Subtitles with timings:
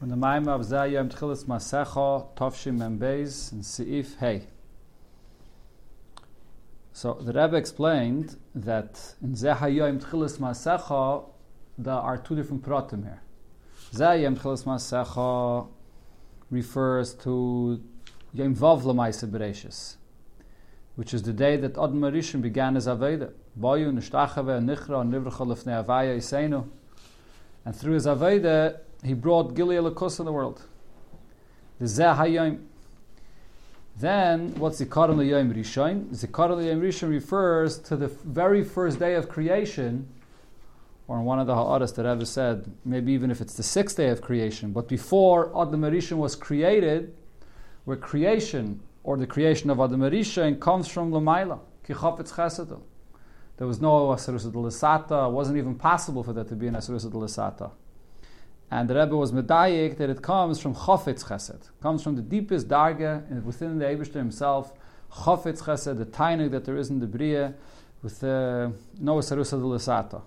[0.00, 4.46] When the Maim of Zayim Tchilis Masecha Tovshim Membeis and Seif Hey.
[6.94, 11.26] So the Rebbe explained that in Zehayim Tchilis Masecha
[11.76, 13.20] there are two different pratim here.
[13.92, 15.68] Zayim Tchilis Masecha
[16.50, 17.82] refers to
[18.32, 19.96] Yom Vav Lamaisa
[20.96, 23.32] which is the day that Adam Rishon began his Aveda.
[23.60, 26.66] Boyu Nishtachave Nichra Nivracha Lefnei Avaya Isenu.
[27.66, 30.62] And through his Aveda, he brought Gilead Lakus in the world.
[31.78, 32.66] The Zeh Hayom.
[33.96, 36.06] Then, what's Zikaron L'Yom Rishon?
[36.14, 40.08] Zikaron L'Yom Rishon refers to the very first day of creation,
[41.08, 43.96] or in one of the Ha'aras that ever said, maybe even if it's the sixth
[43.96, 47.14] day of creation, but before Adam Rishon was created,
[47.84, 52.80] where creation, or the creation of Adam Rishon, comes from Lamaila, Kichafetz Chesed.
[53.56, 57.10] There was no Asarusa Lasata, it wasn't even possible for there to be an Asarusa
[57.10, 57.70] Lasata.
[58.70, 62.68] And the Rebbe was medayik that it comes from Chofetz Chesed, comes from the deepest
[62.68, 64.72] darga within the Eibushter himself,
[65.12, 67.54] Chofetz Chesed, the tainig that there is in the Bria,
[68.02, 70.22] with uh, no Sarusa de Lasata.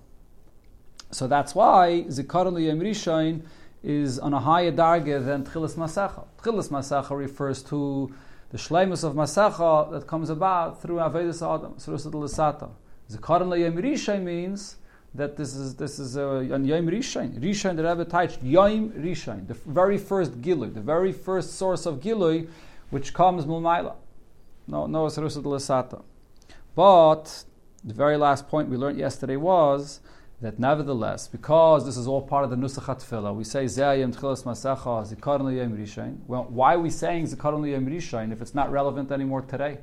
[1.11, 3.44] So that's why Zikaron Yom Rishon
[3.81, 6.25] is on a higher darga than Tchilas Masecha.
[6.38, 8.14] Tchilas Masecha refers to
[8.49, 12.69] the shleimus of Masecha that comes about through Avedis Adam, Sarusa de Lasata.
[13.09, 14.75] Zikaron Yom Rishon means
[15.16, 17.39] that this is this is a on Yom Rishon.
[17.39, 22.00] Rishon the Rebbe touched Yom Rishon, the very first Gilui, the very first source of
[22.00, 22.47] Gilui,
[22.89, 23.95] which comes Mulmaila.
[24.67, 26.02] No, no de Lasata.
[26.75, 27.44] But
[27.83, 30.00] the very last point we learned yesterday was
[30.42, 34.44] that nevertheless, because this is all part of the Nusach Tefillah, we say Zayim Tchilas
[34.44, 36.17] Masecha Zikaron Yom Rishon.
[36.27, 39.77] Well, why are we saying Zikaron Yom Rishon if it's not relevant anymore today?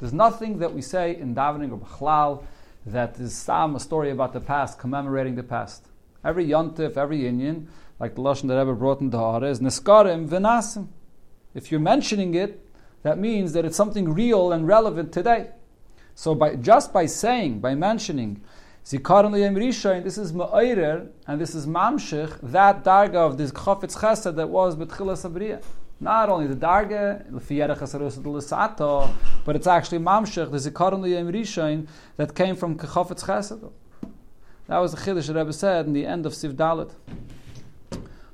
[0.00, 2.44] There's nothing that we say in davening or b'chlal
[2.86, 5.86] that is some a story about the past, commemorating the past.
[6.24, 7.66] Every yontif, every inyan,
[7.98, 10.88] like the lashon that Rebbe brought in the Hara, is neskarim v'nasim.
[11.54, 12.64] If you're mentioning it,
[13.02, 15.50] that means that it's something real and relevant today.
[16.14, 18.42] So by just by saying, by mentioning
[18.84, 23.96] Zikaron Liyam Rishon, this is Ma'ayrer, and this is Mamshich, that darga of this Chofetz
[23.98, 25.62] Chesed that was B'tchila Sabriya.
[26.02, 27.22] Not only the darga,
[29.44, 31.86] but it's actually Mamshech, the Zikaron Liyam Rishon,
[32.16, 33.70] that came from Chofetz Chesed.
[34.66, 36.90] That was the Chiddush that Rebbe said in the end of Siv Dalit.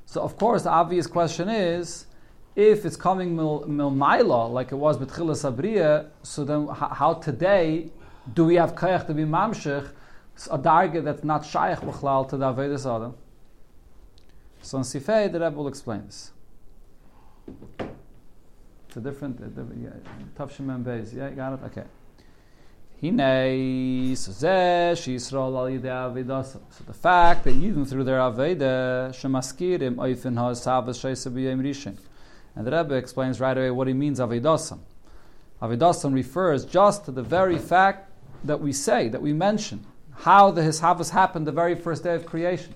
[0.07, 2.07] So of course the obvious question is,
[2.55, 7.91] if it's coming mil, milmaila like it was B'tchila Sabriya, so then how today
[8.33, 9.91] do we have Kayach to be Mamshech,
[10.49, 13.15] a darga that's not Shaykh B'chlal to the Adam?
[14.63, 16.31] So in Sifei, the Rebbe will explain this.
[18.87, 19.37] It's a different,
[20.35, 21.13] tough Shemem Beis.
[21.15, 21.59] Yeah, got it?
[21.65, 21.83] Okay.
[23.01, 26.45] Hine, so Yisrael al yidei.
[26.45, 31.97] So the fact that even through their aveda, shemaskirim b'yem rishin.
[32.55, 34.79] And the Rebbe explains right away what he means avedasam.
[35.61, 38.11] Avedasam refers just to the very fact
[38.43, 42.25] that we say, that we mention, how the Hishavas happened the very first day of
[42.25, 42.73] creation.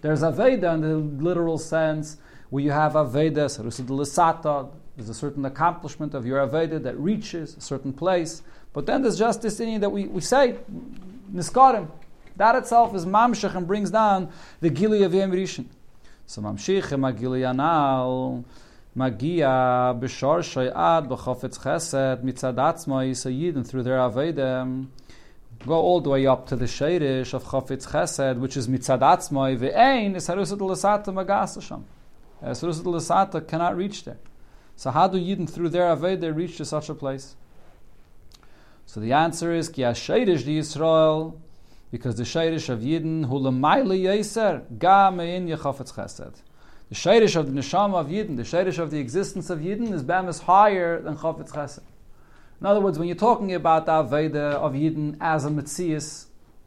[0.00, 2.18] There's Aveda in the literal sense,
[2.50, 7.60] where you have Aveda, Sarusa there's a certain accomplishment of your Aveda that reaches a
[7.60, 8.42] certain place.
[8.72, 10.56] But then there's just this thing that we, we say,
[11.32, 11.88] Niskarim.
[12.36, 14.30] That itself is Mamshech and brings down
[14.60, 15.66] the Gili of Yem Rishon.
[16.26, 18.44] So Mamshich Magili Yanal.
[18.96, 24.86] Magia b'shor shoyad b'chofetz chesed mitzad atzmai so yidden through their avedem
[25.66, 29.54] go all the way up to the sheirish of chofetz chesed which is mitzad atzmai
[29.58, 31.82] ve'ein is harusat l'sata magasasham
[32.42, 34.18] Uh, harusat l'sata cannot reach there
[34.76, 37.36] so how do yidden through their aveda reach to such a place
[38.84, 41.38] so the answer is ki sheirish di Yisrael
[41.90, 46.42] because the sheirish of yidden hu l'mayli yeser ga mein yechofetz chesed
[46.88, 50.04] the shayrish of the neshama of Yidden, the shayrish of the existence of Yidden is
[50.04, 51.82] bemis higher than Chofetz Chesed.
[52.60, 56.26] In other words, when you're talking about the Aveda of Yidden as a Metzias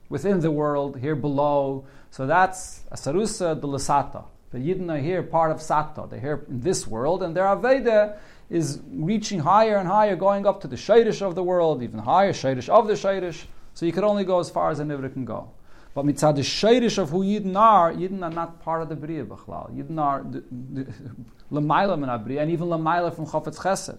[0.09, 4.25] within the world, here below, so that's a Sarusa de Lasata.
[4.51, 6.09] The Yidden are here part of Sata.
[6.09, 8.17] They're here in this world, and their Aveda
[8.49, 12.33] is reaching higher and higher, going up to the Shadish of the world, even higher,
[12.33, 13.45] Shadish of the Shadish.
[13.75, 15.51] So you could only go as far as a Nivra can go.
[15.93, 19.25] But mitzad the sheirish of who Yidden are, Yidden are not part of the Bria
[19.25, 19.71] B'chlal.
[19.75, 20.23] Yidden are
[21.51, 23.97] Lamaila min Bria, and even Lamaila from Chofetz Chesed.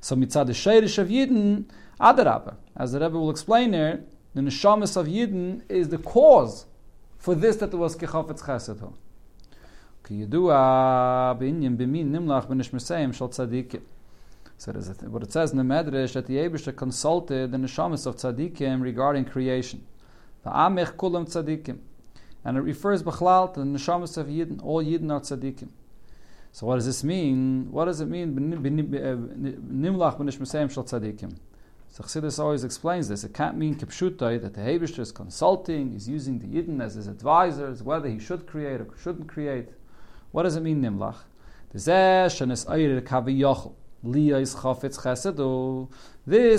[0.00, 1.64] So mitzad the sheirish of Yidden,
[2.00, 2.56] Adarabah.
[2.76, 4.04] As the Rebbe will explain here,
[4.34, 6.66] the neshamas of Yidden is the cause
[7.18, 8.92] for this that was Kechofetz Chesed.
[10.04, 11.40] Nimlach.
[14.56, 14.72] So
[15.08, 19.24] what it says in the Medrash that the Abishah consulted the neshamas of tzadikim regarding
[19.24, 19.86] creation.
[20.44, 21.78] Va'amech kulam tzadikim.
[22.44, 24.62] And it refers to the neshamas of Yidden.
[24.62, 25.70] All Yidden are tzadikim.
[26.52, 27.68] So what does this mean?
[27.70, 28.36] What does it mean?
[28.36, 31.38] Uh, nimlach b'nish mesayim shal tzadikim.
[31.92, 33.24] So Chassidus always explains this.
[33.24, 37.08] It can't mean kipshutai that the Hebishter is consulting, he's using the Yidden as his
[37.08, 39.70] advisors, whether he should create or shouldn't create.
[40.32, 41.16] What does it mean, Nimlach?
[41.72, 41.84] This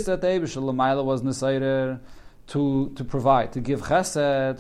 [0.06, 2.00] that the Lamaila was Nesayrer
[2.48, 4.60] to, to provide, to give chesed,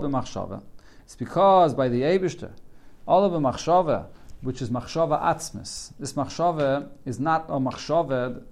[0.00, 0.62] b'machshava.
[1.04, 2.52] It's because by the Hebishter,
[3.06, 4.06] all of machshava,
[4.40, 5.92] which is machshava atzmis.
[5.98, 8.42] This machshava is not a machshava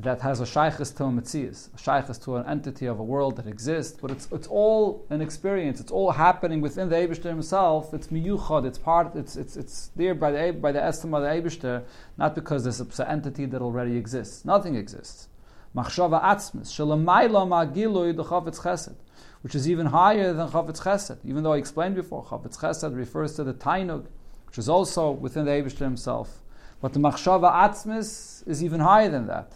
[0.00, 3.36] that has a shaykhis to a mitzias, a shaykhis to an entity of a world
[3.36, 5.80] that exists, but it's, it's all an experience.
[5.80, 7.92] It's all happening within the Eibishter himself.
[7.92, 8.64] It's miyuchad.
[8.64, 9.16] It's part.
[9.16, 11.82] It's it's it's there by the by the estimate of the Eibishter,
[12.16, 14.44] not because there's an entity that already exists.
[14.44, 15.28] Nothing exists.
[15.74, 18.96] Machshava atzmis shalamayla magilui the chavetz chesed,
[19.42, 21.18] which is even higher than chavetz chesed.
[21.24, 24.06] Even though I explained before, chavetz chesed refers to the tainug,
[24.46, 26.38] which is also within the Eibishter himself.
[26.80, 29.54] But the machshava atzmis is even higher than that.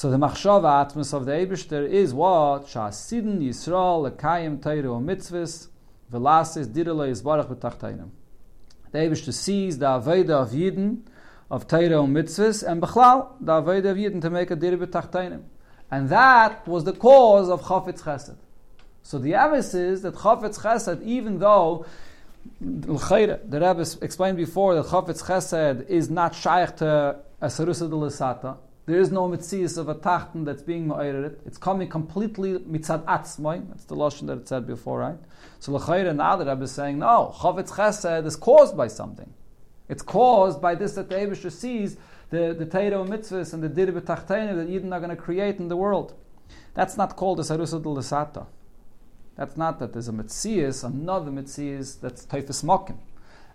[0.00, 2.64] So the machshava atmos of the Eibishter is what?
[2.64, 5.68] Shasidin Yisrael lekayim teiru mitzvahs
[6.10, 8.08] velasis direle yisbarach b'tachtainim.
[8.92, 11.02] The Eibishter sees the Aveda of Yidden
[11.50, 15.42] of teiru mitzvahs and Bechlal, the Aveda of Yidden to make a dir b'tachtainim.
[15.90, 18.38] And that was the cause of Chafetz Chesed.
[19.02, 21.84] So the evidence is that Chafetz Chesed, even though
[22.58, 29.12] the Rebbe explained before that Chafetz Chesed is not shaykh to Asarusa de there is
[29.12, 31.36] no mitzias of a tachten that's being ma'ayred.
[31.46, 33.68] It's coming completely mitzad atzmai.
[33.68, 35.18] That's the lotion that it said before, right?
[35.60, 39.32] So now the Rebbe is saying, no, chavetz chesed is caused by something.
[39.88, 41.98] It's caused by this that the Abisha sees,
[42.30, 45.68] the, the Teiro mitzvahs and the Dir b'tachteinu that Yidden are going to create in
[45.68, 46.14] the world.
[46.74, 48.48] That's not called a Sarusa del.
[49.36, 52.98] That's not that there's a mitzias, another mitzias that's Teifis Mokim.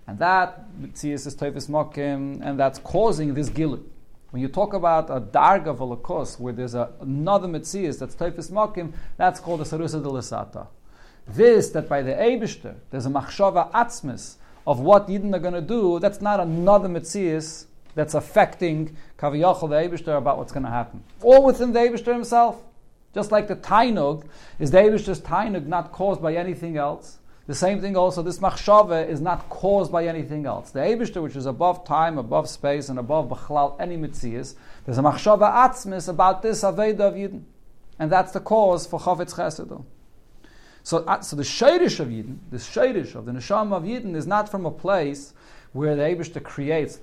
[0.07, 3.83] And that mitzias is Teifis Mokim, and that's causing this gilut.
[4.35, 8.91] When you talk about a darga of where there's a, another mitzias that's typhus makim,
[9.15, 10.03] that's called a sarusa
[10.51, 10.67] de.
[11.25, 14.35] This, that by the Eibishter, there's a machshava atzmis
[14.67, 19.75] of what Yidden are going to do, that's not another mitzias that's affecting kaviyachal the
[19.75, 21.01] Eibishter about what's going to happen.
[21.21, 22.61] All within the Eibishter himself.
[23.13, 24.25] Just like the Tainug,
[24.59, 27.19] is the Eibishter's Tainug not caused by anything else?
[27.47, 30.71] The same thing also, this machshava is not caused by anything else.
[30.71, 34.55] The Eibishter, which is above time, above space, and above b'chlal, any mitzias,
[34.85, 37.43] there's a machshava atzmis about this Aveda of Yidden.
[37.99, 39.83] And that's the cause for Chavetz Chesed.
[40.81, 44.25] So, uh, so the Shadish of Yidden, the Shadish of the Neshama of Yidden is
[44.25, 45.33] not from a place
[45.73, 46.99] where the Eibishter creates.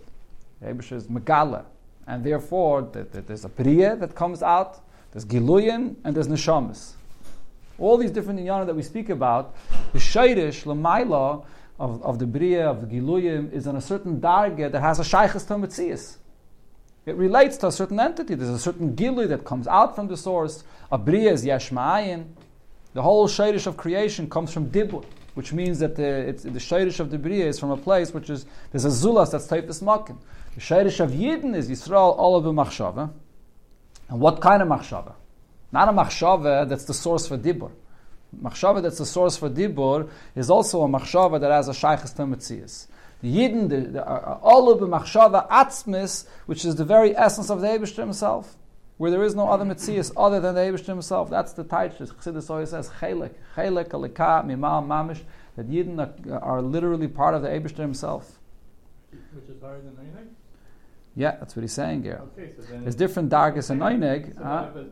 [0.60, 1.64] The Eibishter is Megala.
[2.06, 4.80] And therefore, there's a Priya that comes out,
[5.12, 6.94] there's Giluyin, and there's Neshamas.
[7.78, 9.54] All these different inyanim that we speak about,
[9.92, 11.44] the shayrish, lamaila,
[11.78, 15.02] of, of the bria, of the giluyim, is on a certain darga that has a
[15.02, 16.18] shaykhis to mitzias.
[17.06, 18.36] It relates to a certain entity.
[18.36, 20.62] There's a certain giluy that comes out from the source.
[20.92, 22.26] A bria is yeshma'ayin.
[22.94, 25.04] The whole shayrish of creation comes from dibur,
[25.34, 28.46] which means that the, the shayrish of the bria is from a place which is,
[28.70, 30.18] there's a zulas that's typhus makim.
[30.54, 33.10] The shayrish of yidden is Yisrael all of machshava.
[34.08, 35.14] And what kind of machshava?
[35.72, 37.70] Not a machshava that's the source for dibur.
[38.40, 42.88] Machshava that's the source for dibur is also a machshava that has a shaykhis to.
[43.22, 47.60] The Yidden, the, the all of the machshava atzmis, which is the very essence of
[47.60, 48.56] the Eibush himself,
[48.98, 51.30] where there is no other mitzias other than the Eibush himself.
[51.30, 51.96] That's the taich.
[51.96, 55.20] Chassidus always says chelik, chelik, alika, mimal, mamish.
[55.56, 58.38] That Yidden are, are, literally part of the Eibush himself.
[59.10, 60.28] Which is higher than Eineg?
[61.14, 62.22] Yeah, that's what he's saying here.
[62.38, 64.34] Okay, so There's different darkness in Eineg.
[64.34, 64.86] So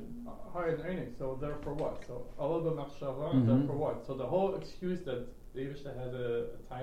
[0.53, 2.05] higher than earning, so therefore what?
[2.07, 3.47] So all of machshava, mm-hmm.
[3.47, 4.07] therefore what?
[4.07, 6.75] So the whole excuse that David had a, a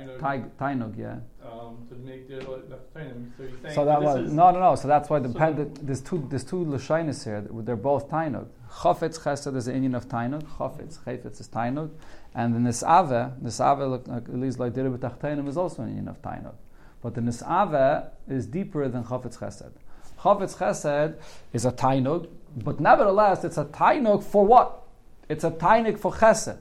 [0.59, 3.31] tainug, yeah, um, to make the tainog.
[3.37, 4.75] So you're saying so that was no, no, no.
[4.75, 7.45] So that's why the so pen, there's two there's two lashinis here.
[7.49, 8.47] They're both tainug.
[8.69, 10.43] Chafetz chesed is the inyan of tainug.
[10.43, 11.91] Chafetz chafetz is tainug,
[12.35, 16.55] and the nisave nisave at least like dirib tachtenim is also an inyan of tainug.
[17.01, 19.71] But the nisave is deeper than chafetz chesed.
[20.19, 21.15] Chafetz chesed
[21.53, 22.27] is a tainug,
[22.63, 24.83] but nevertheless, it's a tainuk for what?
[25.29, 26.57] It's a tainuk for chesed.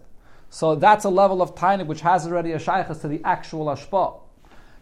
[0.51, 4.21] So that's a level of tainuk which has already a shaykhs to the actual ashpa.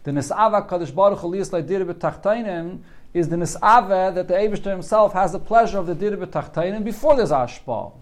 [0.03, 2.81] The nisava kadosh baruch hu b'tachtainim
[3.13, 7.15] is the nisava that the Eibushter himself has the pleasure of the dir b'tachtainim before
[7.15, 7.93] there's ashpa.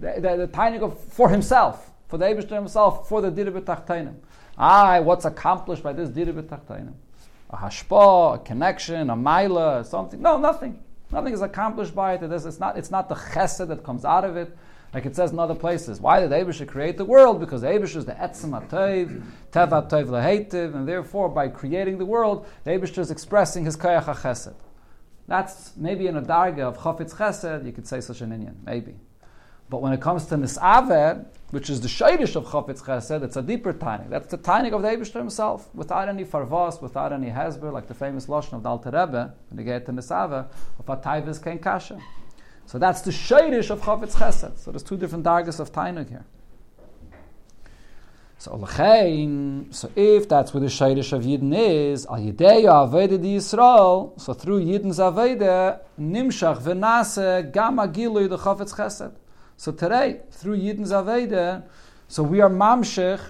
[0.00, 4.14] The, the, the tainuk for himself, for the Eibushter himself, for the dir b'tachtainim.
[4.56, 6.94] Ah, what's accomplished by this dir b'tachtainim?
[7.50, 10.20] A hashpa, a connection, a maila, something.
[10.20, 10.82] No, nothing.
[11.12, 12.22] Nothing is accomplished by it.
[12.22, 14.56] It is, it's, not, it's not the chesed that comes out of it.
[14.94, 16.00] Like it says in other places.
[16.00, 17.40] Why did Abisha create the world?
[17.40, 22.46] Because Abisha is the Etzem HaToiv, Tev HaToiv Lehetiv, and therefore by creating the world,
[22.66, 24.54] Abisha is expressing his Koyach HaChesed.
[25.28, 28.94] That's maybe in a darga of Chafetz Chesed, you could say such an inyan, maybe.
[29.70, 33.42] But when it comes to Nisaveh, which is the Shadish of Chafetz Chesed, it's a
[33.42, 34.04] deeper tiny.
[34.08, 37.94] That's the tiny of the Abishter himself, without any farvas, without any hezber, like the
[37.94, 40.46] famous Lashon of the Alter Rebbe, when they get to Nisaveh,
[40.78, 42.00] of Atayvis Ken Kasha.
[42.64, 44.56] So that's the Shadish of Chafetz Chesed.
[44.60, 46.24] So there's two different dargas of tiny here.
[48.38, 48.58] So
[49.70, 54.32] so if that's where the shayrish of Yidden is, al yideya aveda di Yisrael, so
[54.32, 59.12] through Yidden's aveda, nimshach v'nase gam agilu the chafetz chesed.
[59.56, 61.64] So today, through Yidden's aveda,
[62.08, 63.20] so we are mamshech,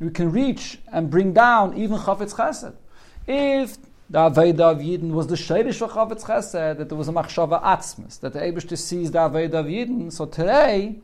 [0.00, 2.74] we can reach and bring down even chafetz chesed.
[3.26, 3.76] If
[4.12, 7.62] the Aveda of Yidden was the Sherish of Chafetz Chesed, that there was a Machshava
[7.62, 10.12] Atzmis, that the Ebershter sees the Aveda of Yidden.
[10.12, 10.96] So today,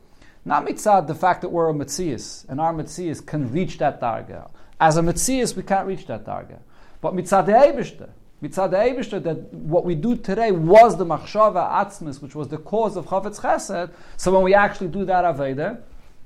[0.45, 4.51] not mitzad the fact that we're a Metzias, and our Metzias can reach that targa.
[4.79, 6.59] As a Metzias, we can't reach that targa.
[7.01, 8.09] But mitzad the Eibishter,
[8.41, 12.95] mitzad Eibishter, that what we do today was the Machshava Atzmis, which was the cause
[12.95, 13.91] of Chafetz Chesed.
[14.17, 15.81] So when we actually do that Aveda,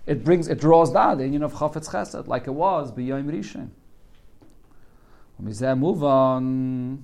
[0.05, 3.70] it brings, it draws down the union of Chafetz Chesed, like it was B'Yom Rishon.
[5.79, 7.03] Move on,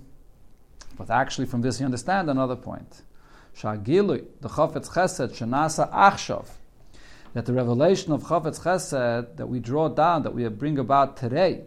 [0.97, 3.01] but actually from this you understand another point.
[3.57, 6.45] Shagilui, the Chafetz Chesed, Shanasa Achshav,
[7.33, 11.63] that the revelation of Chafetz Chesed that we draw down, that we bring about today,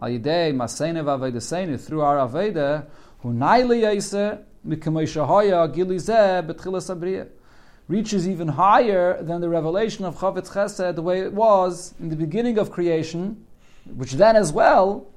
[0.00, 2.86] al yidei masene through our aveda,
[3.20, 7.28] hu naili yise mikamei shahaya gilizeh betchilas abriya,
[7.88, 12.16] reaches even higher than the revelation of Chafetz Chesed the way it was in the
[12.16, 13.44] beginning of creation,
[13.96, 15.08] which then as well,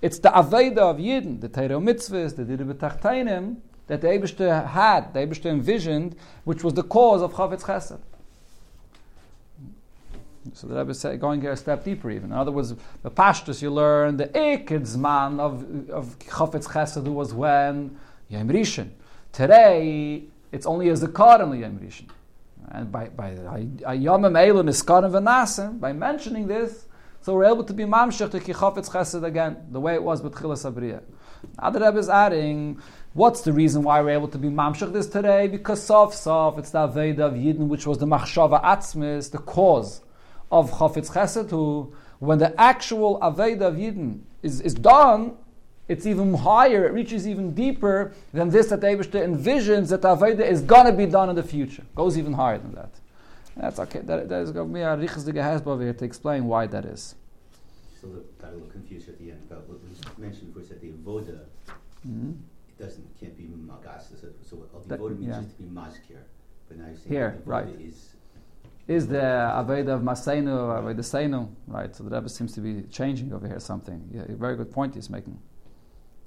[0.00, 3.56] it's the aveda of Yidden, the Torah mitzvahs, the Dira B'tachtainim,
[3.88, 8.00] that the Eibishter had, the Eibishter envisioned, which was the cause of Chafetz Chesed.
[10.54, 12.30] So the Rebbe is going here a step deeper even.
[12.30, 17.98] In other words, the Pashtus you learn, the Ekidzman of, of Chafetz Chesed was when
[18.28, 18.90] Yom Rishon.
[19.32, 22.08] Today, it's only as a Zikar in Yom Rishon.
[22.68, 26.86] And by, by Yomim Eilu Niskarim V'nasim, by mentioning this,
[27.20, 30.34] so we're able to be Mamshech to Kichafetz Chesed again, the way it was with
[30.34, 31.02] Chilas Abriya.
[31.60, 32.80] Now the Rebbe is adding,
[33.12, 35.48] what's the reason why we're able to be Mamshech this today?
[35.48, 40.03] Because Sof Sof, it's the Aveda of Yidden, which was the Machshava Atzmis, the cause
[40.54, 45.36] of Chafetz Chesed, who, when the actual Aveda of Yidden is, is done,
[45.88, 50.62] it's even higher, it reaches even deeper than this that Abishta envisions that Aveda is
[50.62, 51.84] going to be done in the future.
[51.94, 52.92] Goes even higher than that.
[53.56, 54.00] That's okay.
[54.00, 57.16] That, that is going to be a Riches over here to explain why that is.
[58.00, 58.08] So
[58.40, 61.40] got a little confused at the end about what was mentioned before, that the Avoda,
[62.06, 62.32] mm-hmm.
[62.68, 64.08] it doesn't, can't be Magas.
[64.20, 64.56] So, so
[64.86, 65.42] the Avoda means yeah.
[65.42, 66.22] just to be Maskir.
[66.68, 67.66] But now you're saying here, right.
[67.80, 68.13] is
[68.86, 71.94] is the Aveda of Maseinu, Aveda Seinu, right?
[71.94, 74.08] So the Rebbe seems to be changing over here something.
[74.12, 75.38] Yeah, a very good point he's making.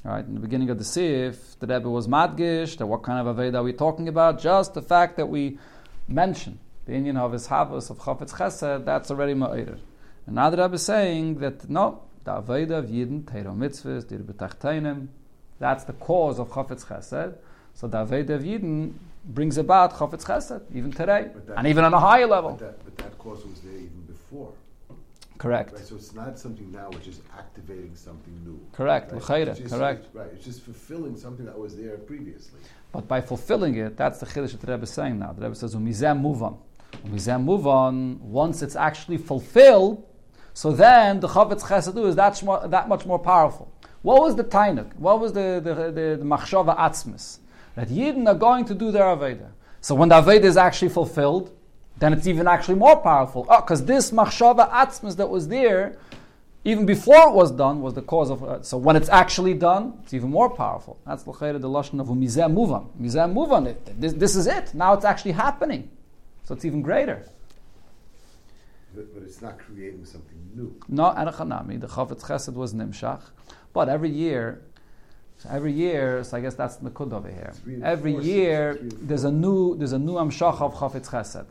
[0.05, 3.27] All right, in the beginning of the Sif, the Rebbe was Madgish, that what kind
[3.27, 4.39] of Aveda are we talking about?
[4.39, 5.59] Just the fact that we
[6.07, 9.79] mention the inyan of his Havas, of Chafetz Chesed, that's already Ma'ir.
[10.25, 15.07] And now the Rebbe is saying that no, the Aveda of Yidden, Teiro Mitzvahs, Dir
[15.59, 17.35] that's the cause of Chafetz Chesed.
[17.77, 18.93] So the Aveda of Yidden
[19.23, 22.53] brings about Chafetz Chesed, even today, and even on a higher level.
[22.53, 24.51] But that, but that cause was there even before.
[25.37, 25.73] Correct.
[25.73, 28.59] Right, so it's not something now which is activating something new.
[28.73, 29.11] Correct.
[29.29, 29.47] Right?
[29.47, 30.05] It's just, correct.
[30.05, 30.27] It's, right.
[30.33, 32.59] It's just fulfilling something that was there previously.
[32.91, 35.33] But by fulfilling it, that's the chiddush that the Rebbe is saying now.
[35.33, 36.57] The Rebbe says, "Umizem move on."
[37.05, 38.19] Umizem move on.
[38.23, 40.03] Once it's actually fulfilled,
[40.55, 43.71] so then the Chavetz Chesed is that, that much more powerful.
[44.01, 44.95] What was the tainuk?
[44.95, 47.37] What was the the, the, the machshava atzmis?
[47.77, 49.49] That Yidden are going to do their Aveda.
[49.81, 51.55] So when the Aveda is actually fulfilled,
[51.99, 53.45] then it's even actually more powerful.
[53.47, 55.95] Oh, because this Machshava Atzmas that was there,
[56.63, 58.43] even before it was done, was the cause of.
[58.43, 60.97] Uh, so when it's actually done, it's even more powerful.
[61.05, 62.87] That's the the lashon of mizeh muvan.
[62.99, 63.75] Mizeh muvan.
[63.99, 64.73] This, this is it.
[64.73, 65.87] Now it's actually happening.
[66.45, 67.27] So it's even greater.
[68.95, 70.75] But, but it's not creating something new.
[70.89, 71.79] No, Anachanami.
[71.79, 73.21] The Chavetz Chesed was Nimshach.
[73.71, 74.63] But every year,
[75.37, 77.53] so every year, so I guess that's the kud over here.
[77.83, 81.45] Every year, there's a new there's a new amshach of chafetz chesed.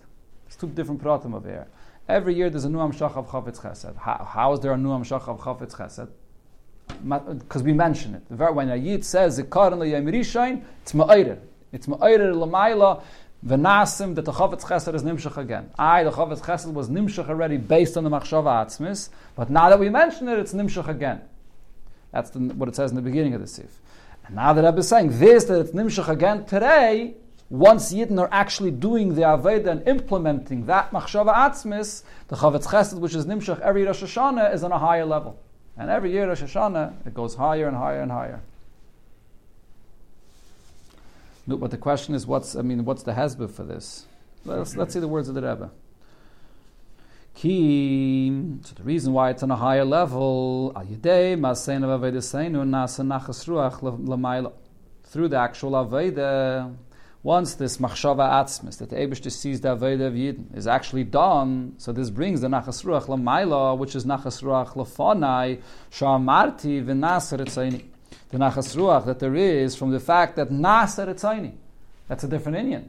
[0.47, 1.69] It's two different pratim over here.
[2.09, 3.97] Every year, there's a new amshach of chafetz chesed.
[3.97, 6.09] How, how is there a new amshach of chafetz chesed?
[7.39, 8.23] Because we mention it.
[8.29, 11.39] When a yid says zikaron leyem rishain, it's ma'ayir.
[11.73, 13.03] It's ma'ayir l'mayla.
[13.45, 15.71] V'nasim that the Chavetz Chesed is nimshach again.
[15.79, 19.79] I, the Chavetz Chesed was nimshach already based on the Machshava Atzmis, but now that
[19.79, 21.21] we mention it, it's nimshach again.
[22.17, 23.79] That's the, what it says in the beginning of the Sif.
[24.27, 27.15] And now the Rebbe is saying this, that it's Nimshach again today,
[27.51, 32.99] once Yidden are actually doing the Aveda and implementing that Machshava Atzmis, the Chavetz Chesed,
[32.99, 35.39] which is Nimshach every Rosh Hashanah, is on a higher level.
[35.77, 38.41] And every year Rosh Hashanah, it goes higher and higher and higher.
[41.47, 44.07] No, but the question is, what's I mean, what's the hesbah for this?
[44.47, 45.71] Let's, let's see the words of the Rebbe.
[47.37, 48.31] Ki,
[48.63, 50.89] so the reason why it's on a higher level, through
[55.29, 56.75] the actual Aveda,
[57.23, 61.75] once this machshava atzmis, that the Ebershter sees the Aveda of Yidden, is actually done,
[61.77, 65.61] so this brings the nachas ruach which is nachas ruach lafonai,
[65.93, 67.85] shamarti etzaini.
[68.31, 71.53] The nachas ruach that there is from the fact that etzaini.
[72.09, 72.89] That's a different inyan.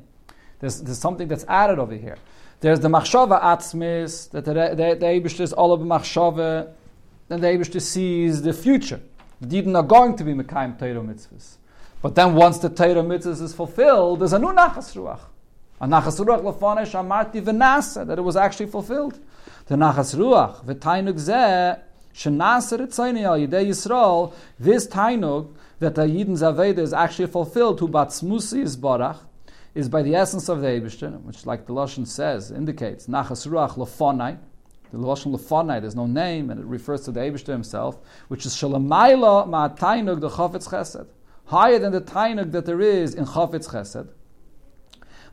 [0.62, 2.18] There's, there's something that's added over here.
[2.60, 6.72] There's the machshava atzmis, that the, the, the is all of machshava,
[7.30, 9.00] and the Ebershter sees the future.
[9.40, 11.58] The Yidden are going to be Mekayim Torah mitzvahs.
[12.02, 15.20] But then once the Torah mitzvahs is fulfilled, there's a new nachas ruach.
[15.80, 19.20] A nachas ruach lefanesh amarti v'nasa, that it was actually fulfilled.
[19.68, 21.80] The nachas ruach, v'tainug zeh,
[22.16, 27.88] shenaser etzayni al yidei Yisrael, this tainug, that the Yidden's Aveda is actually fulfilled, to
[27.88, 29.20] batzmusi is barach,
[29.78, 33.76] is by the essence of the Eibishter, which, like the Lashon says, indicates Nachas Ruach
[33.76, 34.40] Lefonai.
[34.92, 38.56] The Lashon Lefonai, there's no name, and it refers to the Eibishter himself, which is
[38.56, 41.06] Shalamayla Ma'atainug the Chafetz Chesed,
[41.46, 44.08] higher than the Tainug that there is in Chafetz Chesed.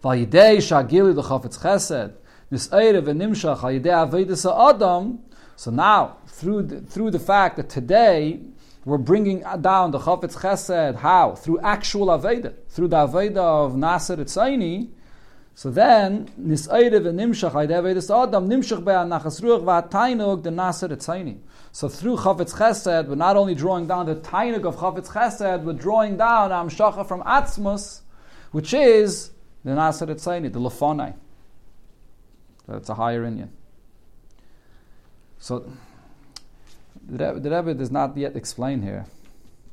[0.02, 2.12] Vayidei Shagili the Chafetz Chesed,
[2.52, 5.20] Nis'eire v'nimshach Hayidei Avedis Adam.
[5.56, 8.42] So now, through the, through the fact that today
[8.84, 11.34] we're bringing down the Chafetz Chesed, how?
[11.34, 14.90] Through actual Aveda, through the Aveda of Nasser Etzaini.
[15.54, 21.38] So then, Nisayre v'nimshach Aydei Avedis Adam, nimshach be'an nachas ruach v'atainug the Nasser Etzaini.
[21.72, 25.72] So through Chafetz Chesed, we're not only drawing down the tainug of Chafetz Chesed, we're
[25.72, 28.00] drawing down Amshacha from Atzmus,
[28.52, 29.30] which is
[29.64, 31.14] the Nasser Etzaini, the Lefonai.
[32.68, 33.48] That's a higher inyan.
[35.38, 35.70] So
[37.08, 39.06] the Rebbe, the Rebbe does not yet explain here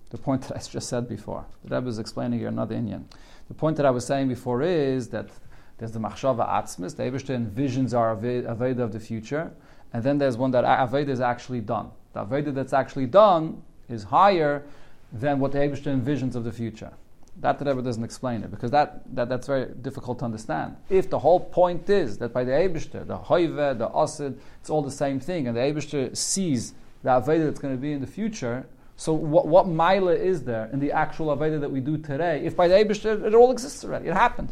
[0.10, 1.46] the point that I just said before.
[1.64, 3.04] The Rebbe is explaining here another inyan.
[3.48, 5.30] The point that I was saying before is that
[5.78, 9.52] there's the Machshava Atzmis, the Eberstein envisions our Aveda of the future,
[9.94, 11.90] and then there's one that Aveda is actually done.
[12.14, 14.64] The Aveda that's actually done is higher
[15.12, 16.92] than what the Eberstein envisions of the future.
[17.38, 20.76] That the Rebbe doesn't explain it because that, that, that's very difficult to understand.
[20.90, 24.82] If the whole point is that by the Eberstein, the Hoive, the Osid, it's all
[24.82, 28.08] the same thing, and the Eberstein sees the Aveda that's going to be in the
[28.08, 28.66] future.
[28.96, 32.44] So what, what Mila is there in the actual Aveda that we do today?
[32.46, 34.08] If by the Eibishter, it all exists already.
[34.08, 34.52] It happened.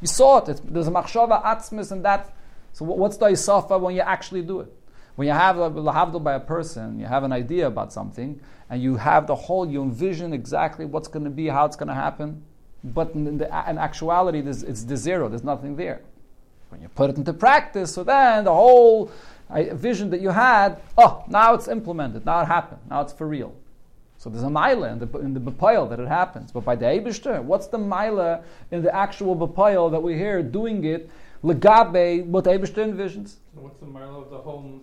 [0.00, 0.48] You saw it.
[0.48, 2.34] It's, there's a Machshava Atzmis and that.
[2.72, 4.72] So what's the Isafa when you actually do it?
[5.16, 8.80] When you have a lahavdil by a person, you have an idea about something, and
[8.80, 11.94] you have the whole, you envision exactly what's going to be, how it's going to
[11.94, 12.44] happen.
[12.84, 15.28] But in, the, in actuality, it's the zero.
[15.28, 16.02] There's nothing there.
[16.68, 19.10] When you put it into practice, so then the whole
[19.50, 23.26] a vision that you had, oh, now it's implemented, now it happened, now it's for
[23.26, 23.54] real.
[24.18, 25.40] So there's a mila in the in the
[25.88, 26.50] that it happens.
[26.50, 30.84] But by the Eibishter, what's the mila in the actual bepayel that we hear doing
[30.84, 31.08] it
[31.44, 33.36] legabe what Eibishter envisions?
[33.54, 34.80] What's the mila of the whole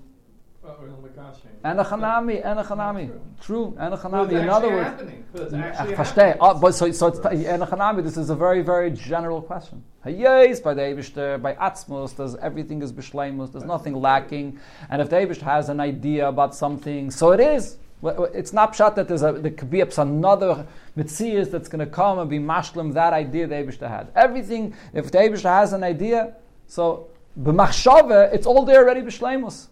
[1.63, 3.12] and a chanami, and a chanami.
[3.41, 4.41] True, and a chanami.
[4.41, 5.01] In other words,
[5.34, 6.38] verstehe.
[6.39, 8.04] Uh, but so, so it's and a chanami.
[8.04, 9.84] This is a very, very general question.
[10.06, 13.51] Yes, by the Eibushter, by Atzmus, does everything is b'shleimus.
[13.51, 14.60] There's nothing lacking.
[14.89, 17.78] And if the Eibushter has an idea about something, so it is.
[18.04, 22.19] It's not shot that there's a, there could be another mitzias that's going to come
[22.19, 24.10] and be mashlim that idea the Eibushter had.
[24.15, 26.36] Everything, if the Eibushter has an idea,
[26.67, 27.08] so
[27.39, 29.69] b'machshava, it's all there already b'shleimus.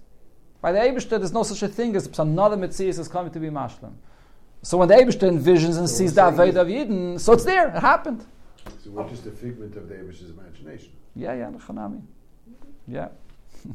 [0.63, 3.49] By the Eibishter, there's no such a thing as another Metzias is coming to be
[3.49, 3.95] Mashlim.
[4.61, 7.67] So when the Eibishter envisions and so sees the Aveda of Yidden, so it's there,
[7.67, 8.25] it happened.
[8.81, 10.93] So we're just a figment of the Eibishter's imagination.
[11.17, 12.01] Yeah, yeah, Chanami.
[12.87, 13.09] Yeah.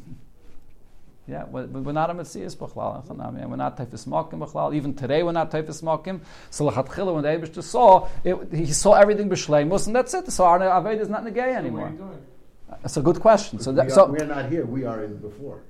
[1.27, 4.73] Yeah, but we're not a Metzias B'chlal, Chanami, and we're not Taifis Mokim B'chlal.
[4.73, 6.21] Even today we're not Taifis Mokim.
[6.49, 10.31] So L'chatchila, when the Eibishter saw, it, he saw everything B'shleimus, and that's it.
[10.31, 11.93] So our Aveda is not negay anymore.
[12.81, 13.59] That's a good question.
[13.59, 14.65] so, that, we are, so we're not here.
[14.65, 15.61] We are in before.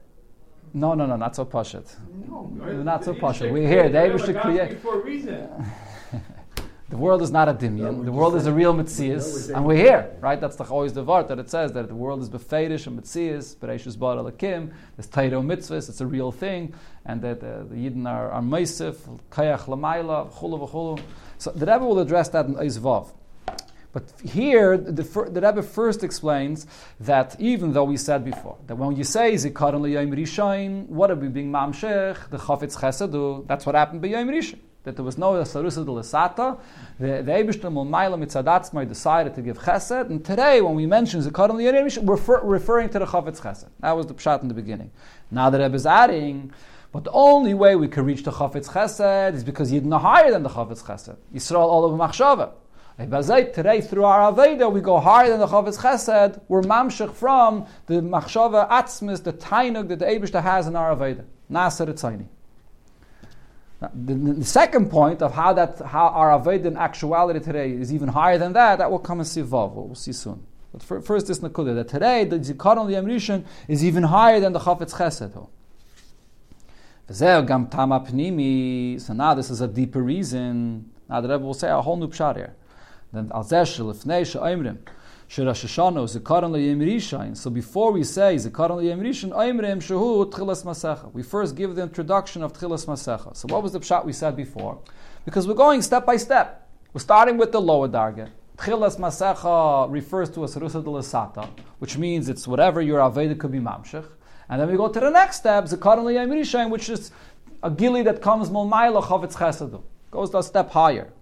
[0.73, 1.95] No, no, no, not so pashit.
[2.27, 2.43] No,
[2.83, 3.51] not so pashit.
[3.51, 3.89] We're here.
[3.89, 4.79] They should create.
[4.79, 5.49] For a reason.
[6.89, 8.05] the world is not a dimion.
[8.05, 10.39] the world is a real mitzias, and we're here, right?
[10.39, 13.55] That's the, always the word that it says that the world is befedish and mitzias,
[13.55, 14.71] bereshus bar alakim.
[14.95, 15.89] There's taito mitzvahs.
[15.89, 16.73] It's a real thing,
[17.05, 18.95] and that uh, the yidden are, are meisif,
[19.31, 21.01] kayach lamayla, chulu v'chulu.
[21.39, 23.09] So the Rebbe will address that in Eizvav.
[23.91, 26.67] But here, the, the Rebbe first explains
[26.99, 31.15] that even though we said before that when you say Zikaron Yom Rishon, what are
[31.15, 32.29] we being Mamshech?
[32.29, 34.59] The Chafetz Chesedu, that's what happened by Yom Rishon.
[34.83, 36.59] that there was no Sarusa de Lasata.
[36.99, 40.09] The, Eibishter Mulmaila Mitzadatzmai decided to give chesed.
[40.09, 43.69] And today, when we mention Zikaron Rishon, we're refer, referring to the Chavetz chesed.
[43.79, 44.91] That was the pshat in the beginning.
[45.31, 46.53] Now the Rebbe is adding,
[46.91, 50.31] but the only way we can reach the Chavetz chesed is because are no higher
[50.31, 51.17] than the Chavetz chesed.
[51.33, 52.51] Yisrael all over Machshava.
[52.99, 56.41] Today, through our Aveda, we go higher than the Chavetz Chesed.
[56.49, 61.23] We're mamshech from the Machshava Atzmis, the Tainug that the Abishta has in our Aveda.
[61.47, 62.25] Nasser Tzaini.
[63.79, 68.09] The, the, second point of how that how our Aved in actuality today is even
[68.09, 69.73] higher than that, that will come and see Vav.
[69.75, 70.45] We'll see soon.
[70.73, 74.59] But for, first, this Nakuda that today the Zikaron Liyam is even higher than the
[74.59, 75.47] Chafetz Chesed.
[79.01, 80.91] So now this is a deeper reason.
[81.09, 82.55] Now the Rebbe will say a whole new pshat here.
[83.11, 84.77] Then al zeshel ifnei she'oimrim.
[85.29, 87.37] Shirash Hashanah rishain.
[87.37, 91.13] So before we say zikaron rishain, oimrim shehu tchilas masecha.
[91.13, 93.35] We first give the introduction of tchilas masecha.
[93.35, 94.79] So what was the pshat we said before?
[95.25, 96.67] Because we're going step by step.
[96.93, 98.29] We're starting with the lower darga.
[98.57, 103.51] Tchilas masecha refers to a sarusa de lasata, which means it's whatever your aveda could
[103.51, 104.05] be mamshech.
[104.49, 107.11] And then we go to the next step, zikaron liyim rishain, which is
[107.61, 109.79] a gili that comes molmayla chavetz chesed.
[110.09, 111.13] Goes a step higher.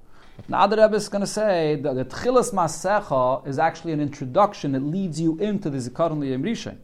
[0.47, 4.71] Now the Rebbe is going to say that the Tchilas Masecha is actually an introduction
[4.73, 6.77] that leads you into the Zikaron Liyem Rishon.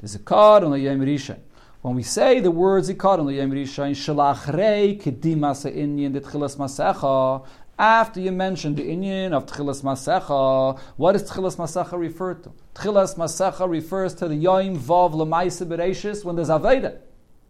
[0.00, 1.38] The Zikaron Liyem Rishon.
[1.82, 7.46] When we say the word Zikaron Liyem Rishon, Shalachrei Inyan, the Tchilas Masecha,
[7.78, 12.50] after you mention the Inyan of Tchilas Masecha, what does Tchilas Masecha refer to?
[12.74, 16.98] Tchilas Masecha refers to the Yom Vav Lamaisa Bereshis when there's Aveda.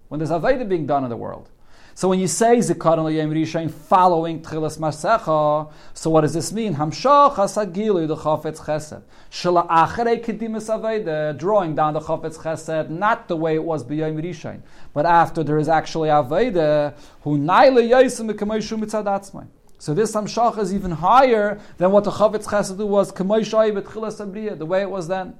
[0.09, 1.49] When there's Aveda being done in the world.
[1.97, 6.75] So when you say Zikaron L'Yem Rishon following Tchilas Masecha, so what does this mean?
[6.75, 9.03] Hamshach Hasagilu the Chafetz Chesed.
[9.31, 14.23] Shala Achere Kedimus Aveda, drawing down the Chafetz Chesed, not the way it was B'Yem
[14.23, 14.61] Rishon,
[14.93, 19.47] but after there is actually Aveda, who Naile Yaisim K'Meishu Mitzad
[19.79, 24.59] So this Hamshach is even higher than what the Chavetz Chesed was K'Meishu B'Tchilas Abriya,
[24.59, 25.35] the way it was then.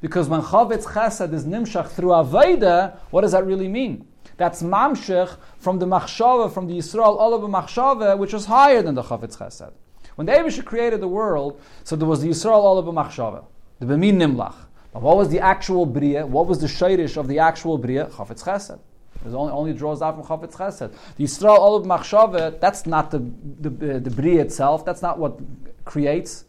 [0.00, 4.08] Because when Chavetz Chesed is Nimshach through Aveda, what does that really mean?
[4.40, 9.02] That's mamshich from the machshava, from the Yisrael olav machshava, which was higher than the
[9.02, 9.72] Chavetz Chesed.
[10.14, 13.44] When the Abishah created the world, so there was the Yisrael olav machshava,
[13.80, 14.54] the Bemin Nimlach.
[14.94, 16.26] But what was the actual bria?
[16.26, 18.06] What was the shayrish of the actual bria?
[18.06, 18.78] Chavetz Chesed.
[19.26, 20.94] It only, only draws out from Chavetz Chesed.
[21.16, 23.18] The Yisrael olav machshava, that's not the,
[23.60, 25.38] the, the bria itself, that's not what
[25.84, 26.46] creates.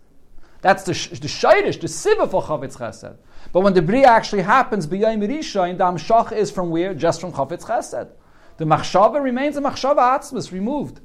[0.61, 3.17] That's the, the shayrish, the siva for Chavetz Chesed.
[3.51, 6.93] But when the Bria actually happens, B'yayim Rishain, the Amshach is from where?
[6.93, 8.09] Just from Chafetz Chesed.
[8.57, 11.01] The Machshava remains a Machshava Atzmas, removed.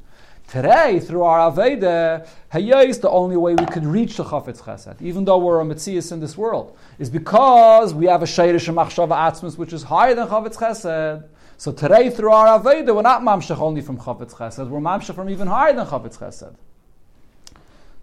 [0.47, 5.01] Today, through our Aveda, Hayya is the only way we could reach the Chafetz Chesed,
[5.01, 8.77] even though we're a Metzias in this world, is because we have a Sheirish and
[8.77, 11.27] Machshava Atzmas, which is higher than Chafetz Chesed.
[11.57, 15.31] So today, through our Aveda, we're not Mamshach only from Chafetz Chesed, we're Mamshach from
[15.31, 16.55] even higher than Chafetz Chesed.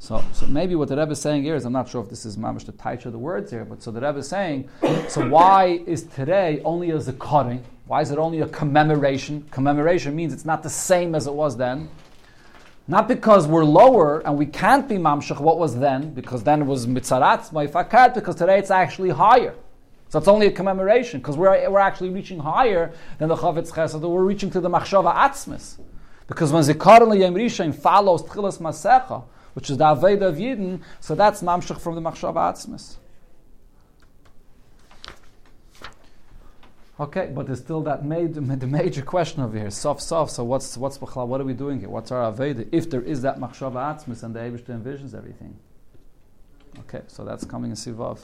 [0.03, 2.25] So, so maybe what the Rebbe is saying here is, I'm not sure if this
[2.25, 4.67] is mamish the title of the words here, but so the Rebbe is saying,
[5.07, 7.61] so why is today only as a zakaring?
[7.87, 9.47] Why is it only a commemoration?
[9.49, 11.87] Commemoration means it's not the same as it was then.
[12.85, 16.65] Not because we're lower and we can't be mamshach what was then, because then it
[16.65, 19.55] was mitzarat maifakat, because today it's actually higher.
[20.09, 24.01] So it's only a commemoration, because we're, we're actually reaching higher than the Chavetz Chesed,
[24.01, 25.79] we're reaching to the Machshava Atzmis.
[26.27, 31.15] Because when Zikaron L'Yem Rishon follows Tchilas Masecha, which is the Aveda of Yidden, so
[31.15, 32.97] that's Mamshach from the Machshav Atzmis.
[36.99, 39.71] Okay, but there's still that made, the major question over here.
[39.71, 40.29] Sof, sof.
[40.29, 41.89] So what's what's what are we doing here?
[41.89, 42.67] What's our aveda?
[42.71, 45.57] If there is that machshava atzmis and the Eibush envisions everything.
[46.81, 48.19] Okay, so that's coming in Sivav.